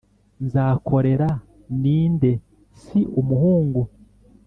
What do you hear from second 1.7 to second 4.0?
ni nde Si umuhungu